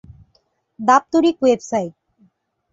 [0.79, 1.93] দাপ্তরিক ওয়েবসাইট